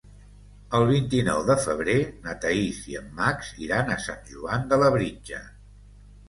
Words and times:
El 0.77 0.85
vint-i-nou 0.91 1.41
de 1.49 1.55
febrer 1.65 1.97
na 2.23 2.33
Thaís 2.45 2.79
i 2.93 2.97
en 3.01 3.11
Max 3.19 3.53
iran 3.67 3.93
a 3.93 3.99
Sant 4.07 4.25
Joan 4.33 4.67
de 4.73 4.81
Labritja. 4.85 5.45